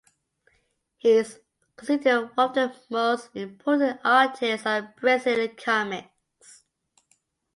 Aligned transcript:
He 0.97 1.11
is 1.11 1.41
considered 1.75 2.31
one 2.35 2.47
of 2.49 2.55
the 2.55 2.75
most 2.89 3.29
important 3.35 4.01
artists 4.03 4.65
of 4.65 4.95
Brazilian 4.95 5.55
comics. 5.55 6.63